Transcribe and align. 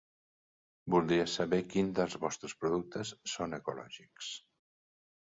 Voldria 0.93 1.25
saber 1.33 1.59
quins 1.73 1.93
dels 1.99 2.15
vostres 2.23 2.55
productes 2.63 3.11
són 3.33 3.53
ecològics. 3.59 4.31